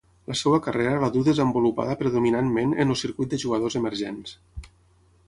La 0.29 0.35
seua 0.37 0.59
carrera 0.67 1.01
la 1.03 1.09
duu 1.17 1.25
desenvolupada 1.27 1.97
predominantment 2.01 2.73
en 2.85 2.95
el 2.95 2.99
circuit 3.03 3.35
de 3.37 3.41
jugadors 3.45 3.79
emergents. 3.81 4.35